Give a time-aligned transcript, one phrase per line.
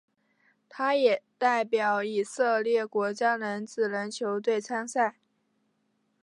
[0.67, 5.19] 他也代表以色列国家男子篮球队参赛。